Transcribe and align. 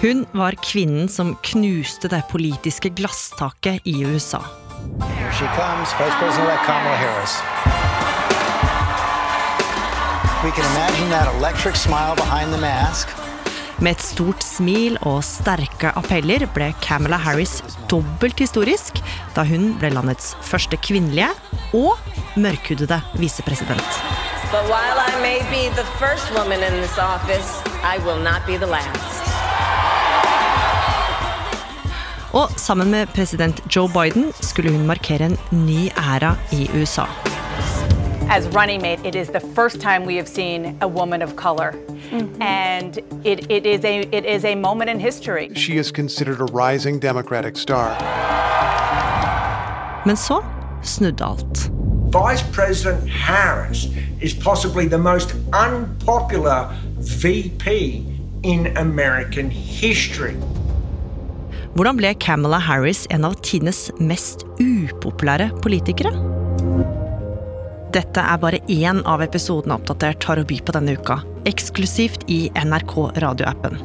Hun 0.00 0.26
var 0.32 0.56
kvinnen 0.62 1.08
som 1.08 1.36
knuste 1.42 2.08
det 2.08 2.22
politiske 2.30 2.90
glasstaket 2.98 3.80
i 3.84 4.04
USA. 4.04 4.42
She 5.38 5.46
comes, 5.56 5.88
Vice 5.98 6.16
President-elect 6.20 6.66
Kamala 6.66 6.96
Harris. 6.96 7.34
We 10.44 10.50
can 10.50 10.66
imagine 10.76 11.08
that 11.10 11.34
electric 11.36 11.76
smile 11.76 12.14
behind 12.16 12.52
the 12.52 12.60
mask. 12.60 13.08
Med 13.78 13.96
et 13.96 14.02
stort 14.02 14.44
smil 14.44 14.98
og 15.02 15.24
sterke 15.26 15.90
appeller 15.98 16.44
ble 16.54 16.68
Kamala 16.84 17.18
Harris 17.18 17.56
dobbelt 17.90 18.38
historisk 18.38 19.00
da 19.34 19.42
hun 19.48 19.72
ble 19.80 19.90
landets 19.94 20.34
første 20.46 20.78
kvinnelige 20.78 21.32
og 21.74 21.98
mørkhudede 22.36 23.00
visepresident. 23.18 24.00
But 24.52 24.68
while 24.70 24.98
I 25.00 25.12
may 25.22 25.40
be 25.50 25.74
the 25.74 25.86
first 25.98 26.30
woman 26.36 26.62
in 26.62 26.78
this 26.82 26.98
office, 26.98 27.50
I 27.82 27.98
will 28.06 28.22
not 28.22 28.46
be 28.46 28.56
the 28.56 28.70
last. 28.70 29.23
Og 32.34 32.50
sammen 32.56 32.90
med 32.90 33.06
president 33.06 33.76
Joe 33.76 33.88
Biden 33.88 34.32
skulle 34.40 34.70
hun 34.72 34.86
markere 34.86 35.26
en 35.26 35.38
ny 35.52 35.90
æra 35.96 36.36
i 36.52 36.70
USA. 36.74 37.02
As 38.30 38.48
running 38.56 38.82
mate, 38.82 39.08
it 39.08 39.14
is 39.14 39.28
the 39.28 39.40
first 39.54 39.80
time 39.80 40.06
we 40.06 40.14
have 40.14 40.26
seen 40.26 40.78
a 40.80 40.88
woman 40.88 41.22
of 41.22 41.36
color. 41.36 41.70
And 42.40 42.98
it, 43.24 43.50
it, 43.50 43.66
is 43.66 43.84
a, 43.84 44.00
it 44.12 44.24
is 44.36 44.44
a 44.44 44.54
moment 44.54 44.90
in 44.90 45.00
history. 45.00 45.54
She 45.54 45.78
is 45.78 45.92
considered 45.92 46.40
a 46.40 46.44
rising 46.44 47.02
Democratic 47.02 47.56
star. 47.56 47.88
Men 50.06 50.16
så 50.16 50.42
snudde 50.82 51.24
alt. 51.24 51.70
Vice 52.12 52.44
President 52.52 53.10
Harris 53.10 53.86
is 54.22 54.34
possibly 54.34 54.88
the 54.88 54.98
most 54.98 55.34
unpopular 55.66 56.74
VP 56.98 57.68
in 58.42 58.76
American 58.76 59.50
history. 59.50 60.36
Hvordan 61.74 61.96
ble 61.98 62.12
Kamala 62.22 62.60
Harris 62.62 63.00
en 63.10 63.24
av 63.26 63.32
tidenes 63.42 63.88
mest 63.98 64.44
upopulære 64.60 65.48
politikere? 65.58 66.12
Dette 67.94 68.22
er 68.22 68.38
bare 68.42 68.60
én 68.70 69.00
av 69.10 69.24
episodene 69.24 69.74
Oppdatert 69.74 70.22
har 70.28 70.38
å 70.38 70.44
by 70.46 70.60
på 70.62 70.74
denne 70.76 70.94
uka, 70.94 71.16
eksklusivt 71.50 72.28
i 72.30 72.46
NRK 72.62 72.94
radioappen. 73.24 73.80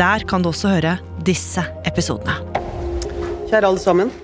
Der 0.00 0.24
kan 0.28 0.40
du 0.40 0.48
også 0.54 0.72
høre 0.72 0.96
disse 1.28 1.66
episodene. 1.88 2.38
Kjære 3.52 3.74
alle 3.74 3.84
sammen. 3.84 4.14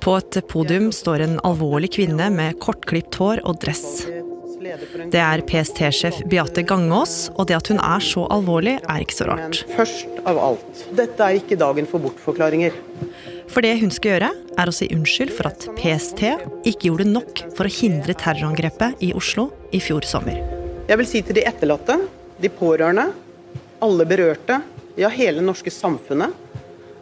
På 0.00 0.16
et 0.16 0.40
podium 0.48 0.88
står 0.96 1.26
en 1.26 1.38
alvorlig 1.44 1.92
kvinne 1.98 2.32
med 2.32 2.56
kortklipt 2.64 3.20
hår 3.20 3.44
og 3.44 3.60
dress. 3.60 4.06
Det 4.62 5.18
er 5.18 5.42
PST-sjef 5.42 6.20
Beate 6.30 6.62
Gangås, 6.62 7.32
og 7.34 7.48
det 7.50 7.56
at 7.56 7.70
hun 7.72 7.80
er 7.82 8.04
så 8.04 8.28
alvorlig, 8.30 8.76
er 8.78 9.02
ikke 9.02 9.16
så 9.16 9.26
Men 9.26 9.40
rart. 9.40 9.62
først 9.74 10.20
av 10.28 10.38
alt, 10.38 10.82
dette 10.94 11.26
er 11.26 11.38
ikke 11.40 11.58
dagen 11.58 11.88
for 11.90 11.98
bortforklaringer. 12.04 12.76
For 13.50 13.64
det 13.64 13.80
hun 13.80 13.90
skal 13.90 14.14
gjøre, 14.14 14.30
er 14.58 14.70
å 14.70 14.74
si 14.74 14.86
unnskyld 14.94 15.34
for 15.34 15.50
at 15.50 15.66
PST 15.80 16.22
ikke 16.68 16.92
gjorde 16.92 17.08
nok 17.10 17.42
for 17.56 17.66
å 17.66 17.74
hindre 17.74 18.14
terrorangrepet 18.14 19.02
i 19.02 19.10
Oslo 19.18 19.50
i 19.74 19.82
fjor 19.82 20.06
sommer. 20.06 20.38
Jeg 20.86 21.00
vil 21.00 21.10
si 21.10 21.24
til 21.26 21.40
de 21.40 21.46
etterlatte, 21.48 21.98
de 22.38 22.52
pårørende, 22.52 23.10
alle 23.82 24.06
berørte, 24.06 24.62
ja 24.94 25.10
hele 25.10 25.40
det 25.40 25.48
norske 25.48 25.74
samfunnet, 25.74 26.38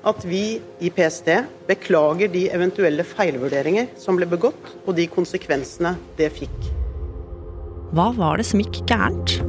at 0.01 0.25
vi 0.25 0.63
i 0.81 0.89
PST 0.89 1.29
beklager 1.69 2.33
de 2.33 2.49
eventuelle 2.49 3.05
feilvurderinger 3.05 3.93
som 4.01 4.17
ble 4.17 4.29
begått, 4.31 4.79
og 4.87 4.95
de 4.97 5.11
konsekvensene 5.13 5.99
det 6.17 6.33
fikk. 6.33 6.71
Hva 7.91 8.13
var 8.15 8.39
det 8.39 8.45
som 8.47 8.61
gikk 8.63 8.85
gærent? 8.87 9.41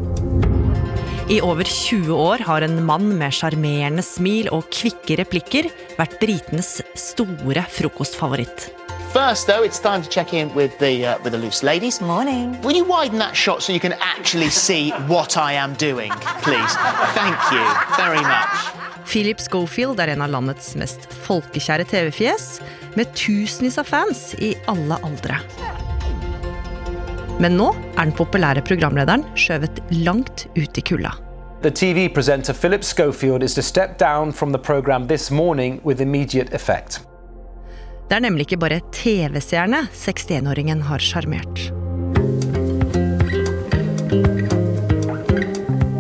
I 1.30 1.38
over 1.46 1.64
20 1.64 2.10
år 2.18 2.42
har 2.48 2.66
en 2.66 2.80
mann 2.84 3.12
med 3.20 3.36
sjarmerende 3.38 4.02
smil 4.04 4.50
og 4.52 4.66
kvikke 4.74 5.20
replikker 5.20 5.70
vært 6.00 6.18
britenes 6.20 6.80
store 6.98 7.62
frokostfavoritt. 7.70 8.72
First, 9.14 9.46
though, 9.46 9.62
it's 9.62 9.80
time 9.80 10.02
to 10.02 10.10
check 10.10 10.34
in 10.34 10.50
with 10.56 10.78
the 10.80 11.06
uh, 11.06 11.20
with 11.24 11.34
the 11.34 11.38
loose 11.38 11.64
ladies. 11.64 12.02
Morning. 12.02 12.58
Will 12.64 12.76
you 12.76 12.86
widen 12.86 13.20
that 13.20 13.36
shot 13.36 13.62
so 13.62 13.74
you 13.74 13.80
can 13.80 13.94
actually 14.00 14.50
see 14.50 14.92
what 15.08 15.38
I 15.38 15.54
am 15.54 15.76
doing, 15.76 16.12
please? 16.42 16.74
Thank 17.14 17.38
you 17.52 17.66
very 17.98 18.24
much. 18.24 18.72
Philip 19.06 19.40
Schofield 19.40 20.00
er 20.00 20.16
en 20.16 20.24
av 20.24 20.32
landets 20.32 20.74
mest 20.80 21.06
folkekjære 21.28 21.86
TV-fjes, 21.92 22.48
med 22.96 23.12
tusenvis 23.14 23.78
av 23.78 23.92
fans 23.92 24.32
i 24.40 24.56
alle 24.72 24.98
aldre. 25.04 25.42
Men 27.42 27.56
nå 27.58 27.72
er 27.74 28.06
den 28.06 28.14
populære 28.14 28.62
programlederen 28.66 29.24
skjøvet 29.34 29.80
langt 30.04 30.46
ut 30.54 30.78
i 30.78 30.84
kulda. 30.86 31.16
The 31.62 31.72
TV 31.74 32.08
presenter 32.14 32.54
Philip 32.54 32.84
Schofield 32.86 33.44
is 33.44 33.56
to 33.58 33.62
step 33.62 33.98
down 33.98 34.32
from 34.34 34.54
the 34.54 34.60
program 34.62 35.08
this 35.08 35.32
morning 35.32 35.80
with 35.86 36.02
immediate 36.02 36.54
effect. 36.54 37.02
Det 38.10 38.18
er 38.18 38.26
nemlig 38.26 38.46
ikke 38.46 38.60
bare 38.62 38.82
TV-seerne 38.94 39.86
61-åringen 39.96 40.82
har 40.86 41.02
sjarmert. 41.02 41.70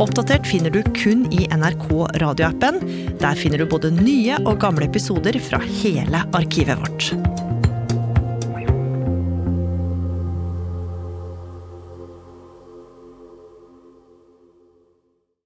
Oppdatert 0.01 0.50
finner 0.50 0.74
du 0.74 0.81
kun 0.97 1.28
i 1.34 1.46
NRK 1.53 1.88
radioappen. 2.22 2.81
Der 3.22 3.38
finner 3.38 3.62
du 3.62 3.69
både 3.69 3.94
nye 3.96 4.38
og 4.44 4.59
gamle 4.62 4.90
episoder 4.90 5.38
fra 5.41 5.62
hele 5.62 6.25
arkivet 6.38 6.81
vårt. 6.81 7.13